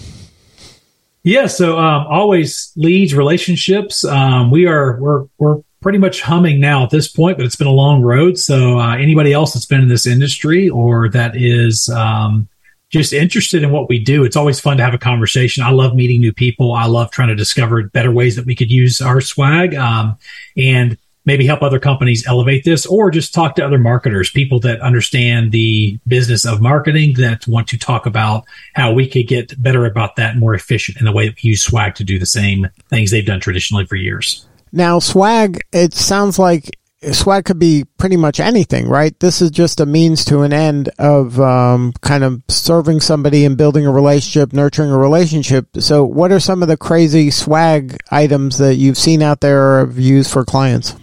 Yeah, 1.22 1.46
so 1.46 1.78
um, 1.78 2.08
always 2.08 2.72
leads, 2.76 3.14
relationships. 3.14 4.04
Um, 4.04 4.50
we 4.50 4.66
are 4.66 5.00
we're 5.00 5.28
we're 5.38 5.62
pretty 5.80 6.00
much 6.00 6.22
humming 6.22 6.60
now 6.60 6.84
at 6.86 6.90
this 6.90 7.08
point, 7.08 7.38
but 7.38 7.46
it's 7.46 7.56
been 7.56 7.68
a 7.68 7.72
long 7.72 8.02
road. 8.02 8.40
So 8.40 8.80
uh, 8.80 8.96
anybody 8.96 9.32
else 9.32 9.54
that's 9.54 9.68
been 9.68 9.82
in 9.82 9.90
this 9.90 10.08
industry 10.08 10.70
or 10.70 11.08
that 11.10 11.36
is 11.36 11.88
um, 11.90 12.48
just 12.90 13.14
interested 13.14 13.64
in 13.64 13.72
what 13.72 13.90
we 13.90 14.00
do. 14.00 14.24
It's 14.24 14.36
always 14.36 14.60
fun 14.60 14.78
to 14.78 14.84
have 14.84 14.94
a 14.94 15.00
conversation. 15.00 15.64
I 15.64 15.72
love 15.72 15.96
meeting 15.96 16.22
new 16.22 16.34
people. 16.34 16.74
I 16.74 16.86
love 16.86 17.12
trying 17.12 17.30
to 17.30 17.36
discover 17.36 17.84
better 17.84 18.12
ways 18.12 18.36
that 18.36 18.46
we 18.46 18.56
could 18.56 18.72
use 18.72 19.02
our 19.02 19.22
swag 19.22 19.76
um, 19.76 20.18
and 20.56 20.98
maybe 21.26 21.46
help 21.46 21.64
other 21.64 21.80
companies 21.80 22.26
elevate 22.28 22.64
this 22.64 22.86
or 22.86 23.10
just 23.10 23.34
talk 23.34 23.56
to 23.56 23.66
other 23.66 23.80
marketers, 23.80 24.30
people 24.30 24.60
that 24.60 24.80
understand 24.82 25.52
the 25.52 26.00
business 26.08 26.46
of 26.46 26.62
marketing 26.62 27.16
that 27.16 27.48
want 27.48 27.68
to 27.68 27.78
talk 27.78 28.06
about 28.06 28.46
how 28.74 28.94
we 28.94 29.08
could 29.08 29.28
get 29.28 29.62
better 29.62 29.86
about 29.86 30.16
that 30.16 30.38
more 30.38 30.54
efficient 30.54 31.00
in 31.00 31.06
the 31.06 31.12
way 31.12 31.28
that 31.28 31.36
we 31.44 31.50
use 31.50 31.64
swag 31.64 31.96
to 31.96 32.04
do 32.04 32.20
the 32.20 32.26
same 32.26 32.68
things 32.90 33.12
they've 33.12 33.26
done 33.26 33.40
traditionally 33.40 33.86
for 33.86 33.96
years. 33.96 34.46
Now, 34.72 35.00
swag, 35.00 35.60
it 35.74 35.94
sounds 35.94 36.38
like 36.38 36.78
swag 37.14 37.46
could 37.46 37.60
be 37.60 37.86
pretty 37.98 38.18
much 38.18 38.40
anything, 38.40 38.88
right? 38.88 39.18
This 39.20 39.42
is 39.42 39.52
just 39.52 39.80
a 39.80 39.86
means 39.86 40.26
to 40.26 40.42
an 40.42 40.54
end 40.54 40.90
of 41.00 41.40
um, 41.40 41.94
kind 42.02 42.24
of 42.24 42.42
serving 42.48 43.02
somebody 43.02 43.46
and 43.46 43.58
building 43.58 43.86
a 43.86 43.92
relationship, 43.92 44.54
nurturing 44.54 44.92
a 44.92 44.98
relationship. 44.98 45.68
So, 45.80 46.04
what 46.04 46.32
are 46.32 46.40
some 46.40 46.62
of 46.62 46.68
the 46.68 46.78
crazy 46.78 47.32
swag 47.32 47.98
items 48.12 48.58
that 48.58 48.76
you've 48.76 48.98
seen 48.98 49.22
out 49.22 49.42
there 49.42 49.76
or 49.76 49.80
have 49.86 50.00
used 50.00 50.32
for 50.32 50.44
clients? 50.46 50.96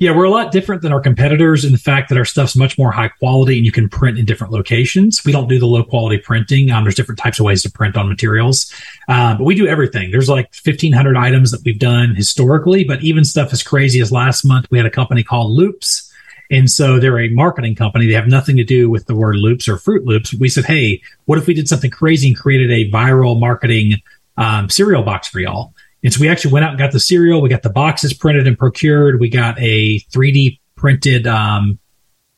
Yeah, 0.00 0.14
we're 0.14 0.24
a 0.24 0.30
lot 0.30 0.52
different 0.52 0.82
than 0.82 0.92
our 0.92 1.00
competitors 1.00 1.64
in 1.64 1.72
the 1.72 1.78
fact 1.78 2.08
that 2.08 2.16
our 2.16 2.24
stuff's 2.24 2.54
much 2.54 2.78
more 2.78 2.92
high 2.92 3.08
quality 3.08 3.56
and 3.56 3.66
you 3.66 3.72
can 3.72 3.88
print 3.88 4.16
in 4.16 4.24
different 4.24 4.52
locations. 4.52 5.24
We 5.24 5.32
don't 5.32 5.48
do 5.48 5.58
the 5.58 5.66
low 5.66 5.82
quality 5.82 6.18
printing. 6.18 6.70
Um, 6.70 6.84
there's 6.84 6.94
different 6.94 7.18
types 7.18 7.40
of 7.40 7.46
ways 7.46 7.64
to 7.64 7.70
print 7.70 7.96
on 7.96 8.08
materials, 8.08 8.72
uh, 9.08 9.36
but 9.36 9.42
we 9.42 9.56
do 9.56 9.66
everything. 9.66 10.12
There's 10.12 10.28
like 10.28 10.54
1,500 10.64 11.16
items 11.16 11.50
that 11.50 11.62
we've 11.64 11.80
done 11.80 12.14
historically, 12.14 12.84
but 12.84 13.02
even 13.02 13.24
stuff 13.24 13.52
as 13.52 13.64
crazy 13.64 14.00
as 14.00 14.12
last 14.12 14.44
month, 14.44 14.68
we 14.70 14.78
had 14.78 14.86
a 14.86 14.90
company 14.90 15.24
called 15.24 15.50
Loops. 15.50 16.12
And 16.48 16.70
so 16.70 17.00
they're 17.00 17.18
a 17.18 17.28
marketing 17.30 17.74
company. 17.74 18.06
They 18.06 18.14
have 18.14 18.28
nothing 18.28 18.56
to 18.56 18.64
do 18.64 18.88
with 18.88 19.06
the 19.06 19.16
word 19.16 19.34
loops 19.34 19.66
or 19.66 19.78
Froot 19.78 20.06
Loops. 20.06 20.32
We 20.32 20.48
said, 20.48 20.64
hey, 20.64 21.02
what 21.24 21.38
if 21.38 21.48
we 21.48 21.54
did 21.54 21.68
something 21.68 21.90
crazy 21.90 22.28
and 22.28 22.38
created 22.38 22.70
a 22.70 22.88
viral 22.88 23.38
marketing 23.38 23.94
um, 24.36 24.70
cereal 24.70 25.02
box 25.02 25.26
for 25.26 25.40
y'all? 25.40 25.74
And 26.02 26.12
so 26.12 26.20
we 26.20 26.28
actually 26.28 26.52
went 26.52 26.64
out 26.64 26.70
and 26.70 26.78
got 26.78 26.92
the 26.92 27.00
cereal. 27.00 27.40
We 27.42 27.48
got 27.48 27.62
the 27.62 27.70
boxes 27.70 28.14
printed 28.14 28.46
and 28.46 28.58
procured. 28.58 29.20
We 29.20 29.28
got 29.28 29.58
a 29.58 29.98
3D 30.12 30.60
printed, 30.76 31.26
um, 31.26 31.78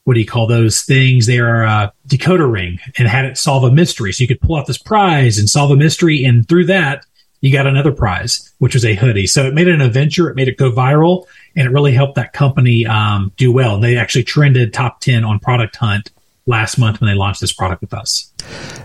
what 0.05 0.15
do 0.15 0.21
you 0.21 0.27
call 0.27 0.47
those 0.47 0.83
things? 0.83 1.27
They 1.27 1.39
are 1.39 1.63
a 1.63 1.93
decoder 2.09 2.51
ring 2.51 2.79
and 2.97 3.07
had 3.07 3.27
it 3.27 3.37
solve 3.37 3.65
a 3.65 3.71
mystery. 3.71 4.13
So 4.13 4.23
you 4.23 4.29
could 4.29 4.41
pull 4.41 4.57
out 4.57 4.67
this 4.67 4.79
prize 4.79 5.39
and 5.39 5.49
solve 5.49 5.71
a 5.71 5.77
mystery. 5.77 6.25
And 6.25 6.49
through 6.49 6.67
that, 6.67 7.05
you 7.43 7.53
got 7.53 7.67
another 7.67 7.93
prize, 7.93 8.53
which 8.59 8.75
was 8.75 8.85
a 8.85 8.95
hoodie. 8.95 9.27
So 9.27 9.47
it 9.47 9.55
made 9.55 9.69
it 9.69 9.75
an 9.75 9.81
adventure. 9.81 10.29
It 10.29 10.37
made 10.37 10.49
it 10.49 10.57
go 10.57 10.73
viral 10.73 11.27
and 11.55 11.67
it 11.67 11.71
really 11.71 11.93
helped 11.93 12.17
that 12.17 12.33
company 12.33 12.87
um, 12.87 13.33
do 13.37 13.53
well. 13.53 13.77
And 13.77 13.85
they 13.85 13.97
actually 13.97 14.25
trended 14.25 14.73
top 14.73 15.01
10 15.01 15.25
on 15.25 15.39
Product 15.39 15.77
Hunt 15.77 16.11
last 16.47 16.79
month 16.79 17.01
when 17.01 17.09
they 17.09 17.17
launched 17.17 17.41
this 17.41 17.53
product 17.53 17.81
with 17.81 17.95
us. 17.95 18.33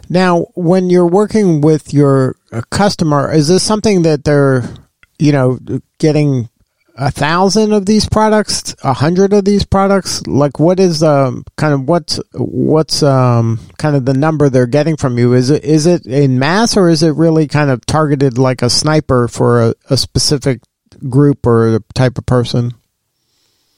Now, 0.10 0.48
when 0.56 0.90
you're 0.90 1.08
working 1.08 1.62
with 1.62 1.94
your 1.94 2.36
uh, 2.52 2.62
customer, 2.70 3.32
is 3.32 3.48
this 3.48 3.64
something 3.64 4.04
that 4.04 4.24
they're, 4.24 4.64
you 5.20 5.32
know, 5.32 5.60
getting 5.98 6.50
a 6.98 7.12
thousand 7.12 7.74
of 7.74 7.86
these 7.86 8.08
products, 8.08 8.76
a 8.84 8.94
hundred 8.94 9.34
of 9.34 9.46
these 9.46 9.66
products? 9.66 10.26
Like, 10.28 10.60
what 10.60 10.80
is 10.80 11.04
um 11.04 11.44
kind 11.58 11.74
of 11.74 11.88
what's 11.88 12.20
what's 12.34 13.04
um 13.04 13.60
kind 13.78 13.96
of 13.96 14.06
the 14.06 14.14
number 14.14 14.50
they're 14.50 14.68
getting 14.68 14.98
from 14.98 15.18
you? 15.18 15.34
Is 15.34 15.50
it 15.50 15.64
is 15.64 15.86
it 15.86 16.06
in 16.06 16.40
mass 16.40 16.78
or 16.78 16.90
is 16.90 17.04
it 17.04 17.16
really 17.16 17.48
kind 17.48 17.70
of 17.70 17.86
targeted 17.86 18.38
like 18.38 18.62
a 18.62 18.70
sniper 18.70 19.28
for 19.28 19.62
a, 19.62 19.74
a 19.90 19.98
specific 19.98 20.62
group 21.10 21.46
or 21.46 21.80
type 21.94 22.18
of 22.18 22.26
person? 22.26 22.74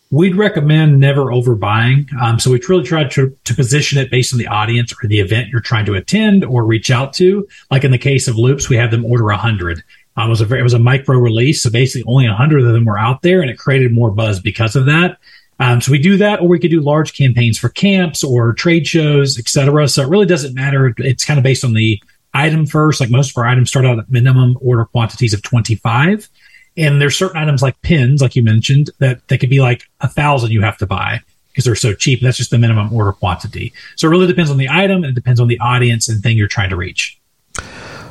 We'd 0.09 0.35
recommend 0.35 0.99
never 0.99 1.25
overbuying. 1.25 2.13
Um, 2.21 2.39
so 2.39 2.49
we 2.49 2.61
really 2.69 2.85
try 2.85 3.03
to, 3.03 3.37
to 3.43 3.53
position 3.53 3.97
it 3.97 4.09
based 4.09 4.33
on 4.33 4.39
the 4.39 4.47
audience 4.47 4.93
or 4.93 5.07
the 5.07 5.19
event 5.19 5.49
you're 5.49 5.59
trying 5.59 5.85
to 5.85 5.95
attend 5.95 6.45
or 6.45 6.63
reach 6.63 6.89
out 6.89 7.13
to. 7.13 7.47
Like 7.69 7.83
in 7.83 7.91
the 7.91 7.97
case 7.97 8.27
of 8.27 8.37
Loops, 8.37 8.69
we 8.69 8.77
have 8.77 8.91
them 8.91 9.03
order 9.03 9.29
a 9.29 9.37
hundred. 9.37 9.83
Um, 10.15 10.27
it 10.27 10.29
was 10.29 10.41
a 10.41 10.45
very, 10.45 10.61
it 10.61 10.63
was 10.63 10.73
a 10.73 10.79
micro 10.79 11.17
release, 11.17 11.61
so 11.61 11.69
basically 11.69 12.09
only 12.11 12.25
a 12.25 12.33
hundred 12.33 12.63
of 12.63 12.73
them 12.73 12.85
were 12.85 12.97
out 12.97 13.21
there, 13.21 13.41
and 13.41 13.51
it 13.51 13.59
created 13.59 13.91
more 13.91 14.09
buzz 14.09 14.39
because 14.39 14.75
of 14.75 14.85
that. 14.85 15.17
Um, 15.59 15.81
so 15.81 15.91
we 15.91 15.99
do 15.99 16.17
that, 16.17 16.41
or 16.41 16.47
we 16.47 16.59
could 16.59 16.71
do 16.71 16.81
large 16.81 17.13
campaigns 17.13 17.57
for 17.57 17.69
camps 17.69 18.23
or 18.23 18.53
trade 18.53 18.87
shows, 18.87 19.37
etc. 19.37 19.87
So 19.87 20.03
it 20.03 20.09
really 20.09 20.25
doesn't 20.25 20.53
matter. 20.53 20.93
It's 20.97 21.25
kind 21.25 21.37
of 21.37 21.43
based 21.43 21.63
on 21.63 21.73
the 21.73 22.01
item 22.33 22.65
first. 22.65 22.99
Like 22.99 23.09
most 23.09 23.31
of 23.31 23.37
our 23.37 23.47
items 23.47 23.69
start 23.69 23.85
out 23.85 23.99
at 23.99 24.09
minimum 24.09 24.57
order 24.61 24.85
quantities 24.85 25.33
of 25.33 25.41
25. 25.41 26.29
And 26.77 27.01
there's 27.01 27.17
certain 27.17 27.37
items 27.37 27.61
like 27.61 27.81
pins, 27.81 28.21
like 28.21 28.35
you 28.35 28.43
mentioned, 28.43 28.91
that 28.99 29.27
they 29.27 29.37
could 29.37 29.49
be 29.49 29.61
like 29.61 29.83
a 30.01 30.07
thousand 30.07 30.51
you 30.51 30.61
have 30.61 30.77
to 30.77 30.85
buy 30.85 31.21
because 31.49 31.65
they're 31.65 31.75
so 31.75 31.93
cheap. 31.93 32.21
That's 32.21 32.37
just 32.37 32.51
the 32.51 32.59
minimum 32.59 32.93
order 32.93 33.11
quantity. 33.11 33.73
So 33.95 34.07
it 34.07 34.11
really 34.11 34.27
depends 34.27 34.51
on 34.51 34.57
the 34.57 34.69
item 34.69 35.03
and 35.03 35.05
it 35.05 35.15
depends 35.15 35.39
on 35.39 35.47
the 35.47 35.59
audience 35.59 36.07
and 36.07 36.21
thing 36.21 36.37
you're 36.37 36.47
trying 36.47 36.69
to 36.69 36.75
reach. 36.75 37.19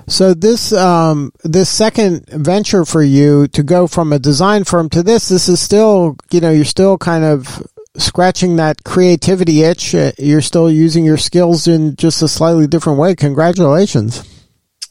So 0.08 0.34
this 0.34 0.72
um, 0.72 1.32
this 1.42 1.68
second 1.68 2.26
venture 2.28 2.84
for 2.84 3.02
you 3.02 3.48
to 3.48 3.62
go 3.62 3.86
from 3.86 4.12
a 4.12 4.18
design 4.18 4.64
firm 4.64 4.88
to 4.90 5.02
this, 5.02 5.28
this 5.28 5.48
is 5.48 5.60
still 5.60 6.16
you 6.30 6.40
know 6.40 6.50
you're 6.50 6.64
still 6.64 6.96
kind 6.96 7.24
of 7.24 7.66
scratching 7.96 8.56
that 8.56 8.84
creativity 8.84 9.62
itch. 9.62 9.94
Uh, 9.94 10.12
you're 10.18 10.42
still 10.42 10.70
using 10.70 11.04
your 11.04 11.16
skills 11.16 11.66
in 11.66 11.96
just 11.96 12.22
a 12.22 12.28
slightly 12.28 12.66
different 12.66 12.98
way. 12.98 13.14
Congratulations. 13.14 14.35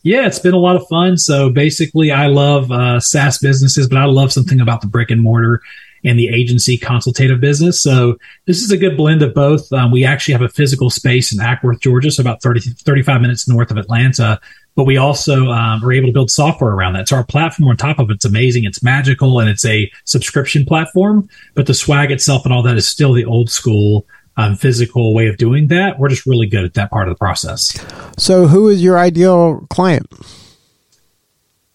Yeah, 0.06 0.28
it's 0.28 0.38
been 0.38 0.54
a 0.54 0.60
lot 0.60 0.76
of 0.76 0.88
fun. 0.88 1.18
So 1.18 1.50
basically, 1.50 2.12
I 2.12 2.28
love 2.28 2.72
uh, 2.72 3.00
SaaS 3.00 3.40
businesses, 3.40 3.90
but 3.90 3.98
I 3.98 4.06
love 4.06 4.32
something 4.32 4.62
about 4.62 4.82
the 4.82 4.88
brick 4.88 5.10
and 5.10 5.20
mortar 5.20 5.64
and 6.04 6.20
the 6.20 6.30
agency 6.30 6.78
consultative 6.78 7.42
business. 7.42 7.82
So 7.82 8.16
this 8.46 8.62
is 8.62 8.70
a 8.70 8.78
good 8.78 8.96
blend 8.96 9.24
of 9.24 9.34
both. 9.34 9.74
Um, 9.74 9.90
we 9.90 10.06
actually 10.06 10.34
have 10.34 10.44
a 10.44 10.50
physical 10.50 10.92
space 10.92 11.34
in 11.34 11.40
Acworth, 11.40 11.80
Georgia, 11.80 12.12
so 12.12 12.22
about 12.22 12.44
30, 12.44 12.60
35 12.60 13.20
minutes 13.20 13.50
north 13.50 13.72
of 13.72 13.78
Atlanta. 13.78 14.40
But 14.76 14.84
we 14.84 14.98
also 14.98 15.48
um, 15.48 15.84
are 15.84 15.92
able 15.92 16.10
to 16.10 16.14
build 16.14 16.30
software 16.30 16.70
around 16.70 16.94
that. 16.94 17.10
So 17.10 17.16
our 17.16 17.24
platform 17.24 17.68
on 17.70 17.76
top 17.76 17.98
of 17.98 18.12
it's 18.12 18.26
amazing. 18.26 18.66
It's 18.66 18.84
magical 18.84 19.40
and 19.40 19.50
it's 19.50 19.66
a 19.66 19.92
subscription 20.04 20.66
platform, 20.66 21.28
but 21.56 21.66
the 21.66 21.74
swag 21.74 22.12
itself 22.12 22.46
and 22.46 22.54
all 22.54 22.62
that 22.62 22.78
is 22.78 22.88
still 22.88 23.14
the 23.14 23.26
old 23.26 23.50
school 23.50 24.06
um, 24.38 24.56
physical 24.56 25.14
way 25.14 25.28
of 25.28 25.38
doing 25.38 25.68
that. 25.68 26.00
We're 26.00 26.10
just 26.10 26.26
really 26.26 26.48
good 26.48 26.64
at 26.64 26.74
that 26.74 26.90
part 26.90 27.08
of 27.08 27.14
the 27.14 27.18
process. 27.18 27.78
So, 28.18 28.48
who 28.48 28.68
is 28.68 28.84
your 28.84 28.98
ideal 28.98 29.66
client? 29.70 30.08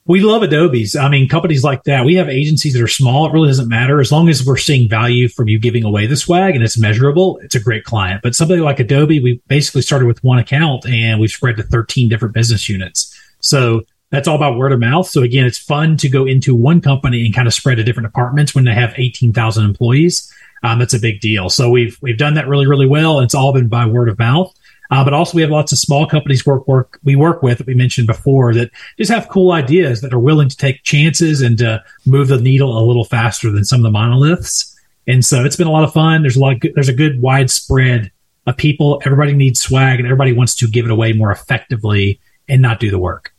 We 0.06 0.22
love 0.22 0.42
Adobe's. 0.42 0.96
I 0.96 1.08
mean, 1.08 1.28
companies 1.28 1.62
like 1.62 1.84
that. 1.84 2.04
We 2.04 2.16
have 2.16 2.28
agencies 2.28 2.72
that 2.72 2.82
are 2.82 2.88
small. 2.88 3.26
It 3.26 3.32
really 3.32 3.46
doesn't 3.46 3.68
matter 3.68 4.00
as 4.00 4.10
long 4.10 4.28
as 4.28 4.44
we're 4.44 4.56
seeing 4.56 4.88
value 4.88 5.28
from 5.28 5.46
you 5.46 5.56
giving 5.58 5.84
away 5.84 6.06
the 6.06 6.16
swag 6.16 6.56
and 6.56 6.64
it's 6.64 6.76
measurable. 6.76 7.38
It's 7.44 7.54
a 7.54 7.60
great 7.60 7.84
client. 7.84 8.20
But 8.20 8.34
somebody 8.34 8.60
like 8.60 8.80
Adobe, 8.80 9.20
we 9.20 9.40
basically 9.46 9.82
started 9.82 10.06
with 10.06 10.24
one 10.24 10.40
account 10.40 10.84
and 10.84 11.20
we've 11.20 11.30
spread 11.30 11.58
to 11.58 11.62
13 11.62 12.08
different 12.08 12.34
business 12.34 12.68
units. 12.68 13.16
So 13.38 13.82
that's 14.10 14.26
all 14.26 14.34
about 14.34 14.56
word 14.56 14.72
of 14.72 14.80
mouth. 14.80 15.06
So 15.06 15.22
again, 15.22 15.46
it's 15.46 15.58
fun 15.58 15.96
to 15.98 16.08
go 16.08 16.26
into 16.26 16.56
one 16.56 16.80
company 16.80 17.24
and 17.24 17.32
kind 17.32 17.46
of 17.46 17.54
spread 17.54 17.76
to 17.76 17.84
different 17.84 18.08
departments 18.08 18.52
when 18.52 18.64
they 18.64 18.74
have 18.74 18.92
18,000 18.96 19.64
employees. 19.64 20.32
Um, 20.62 20.78
that's 20.78 20.94
a 20.94 20.98
big 20.98 21.20
deal. 21.20 21.48
So 21.48 21.70
we've 21.70 21.98
we've 22.00 22.18
done 22.18 22.34
that 22.34 22.48
really 22.48 22.66
really 22.66 22.86
well. 22.86 23.20
It's 23.20 23.34
all 23.34 23.52
been 23.52 23.68
by 23.68 23.86
word 23.86 24.08
of 24.08 24.18
mouth. 24.18 24.54
Uh, 24.90 25.04
but 25.04 25.14
also 25.14 25.36
we 25.36 25.42
have 25.42 25.52
lots 25.52 25.70
of 25.70 25.78
small 25.78 26.04
companies 26.04 26.44
work 26.44 26.66
work 26.66 26.98
we 27.04 27.14
work 27.14 27.42
with 27.42 27.58
that 27.58 27.66
we 27.66 27.74
mentioned 27.74 28.08
before 28.08 28.52
that 28.52 28.70
just 28.98 29.10
have 29.10 29.28
cool 29.28 29.52
ideas 29.52 30.00
that 30.00 30.12
are 30.12 30.18
willing 30.18 30.48
to 30.48 30.56
take 30.56 30.82
chances 30.82 31.40
and 31.40 31.58
to 31.58 31.82
move 32.06 32.26
the 32.26 32.40
needle 32.40 32.76
a 32.76 32.82
little 32.84 33.04
faster 33.04 33.50
than 33.50 33.64
some 33.64 33.78
of 33.80 33.84
the 33.84 33.90
monoliths. 33.90 34.76
And 35.06 35.24
so 35.24 35.44
it's 35.44 35.56
been 35.56 35.66
a 35.66 35.72
lot 35.72 35.84
of 35.84 35.92
fun. 35.92 36.22
There's 36.22 36.36
a 36.36 36.40
lot. 36.40 36.56
There's 36.74 36.88
a 36.88 36.94
good 36.94 37.20
widespread 37.20 38.10
of 38.46 38.56
people. 38.56 39.00
Everybody 39.04 39.32
needs 39.32 39.60
swag, 39.60 39.98
and 39.98 40.06
everybody 40.06 40.32
wants 40.32 40.54
to 40.56 40.68
give 40.68 40.84
it 40.84 40.90
away 40.90 41.12
more 41.12 41.30
effectively 41.30 42.20
and 42.48 42.60
not 42.60 42.80
do 42.80 42.90
the 42.90 42.98
work. 42.98 43.32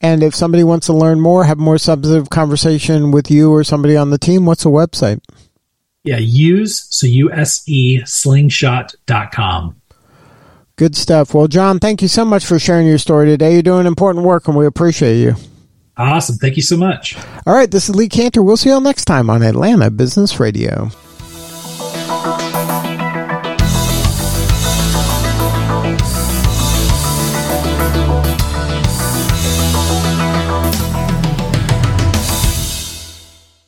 And 0.00 0.22
if 0.22 0.34
somebody 0.34 0.62
wants 0.62 0.86
to 0.86 0.92
learn 0.92 1.20
more, 1.20 1.44
have 1.44 1.58
more 1.58 1.78
substantive 1.78 2.30
conversation 2.30 3.10
with 3.10 3.30
you 3.30 3.52
or 3.52 3.64
somebody 3.64 3.96
on 3.96 4.10
the 4.10 4.18
team, 4.18 4.46
what's 4.46 4.62
the 4.62 4.70
website? 4.70 5.20
Yeah, 6.04 6.18
use, 6.18 6.86
so 6.90 7.06
U-S-E, 7.06 8.02
slingshot.com. 8.04 9.80
Good 10.76 10.94
stuff. 10.96 11.34
Well, 11.34 11.48
John, 11.48 11.80
thank 11.80 12.02
you 12.02 12.08
so 12.08 12.24
much 12.24 12.46
for 12.46 12.58
sharing 12.58 12.86
your 12.86 12.98
story 12.98 13.26
today. 13.26 13.52
You're 13.52 13.62
doing 13.62 13.86
important 13.86 14.24
work, 14.24 14.46
and 14.46 14.56
we 14.56 14.64
appreciate 14.64 15.20
you. 15.20 15.34
Awesome. 15.96 16.36
Thank 16.36 16.56
you 16.56 16.62
so 16.62 16.76
much. 16.76 17.16
All 17.44 17.54
right, 17.54 17.68
this 17.68 17.88
is 17.88 17.96
Lee 17.96 18.08
Kantor. 18.08 18.44
We'll 18.44 18.56
see 18.56 18.68
you 18.68 18.76
all 18.76 18.80
next 18.80 19.06
time 19.06 19.28
on 19.28 19.42
Atlanta 19.42 19.90
Business 19.90 20.38
Radio. 20.38 20.90